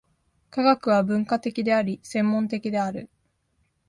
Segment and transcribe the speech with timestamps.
[0.49, 3.07] 科学は分科的であり、専門的である。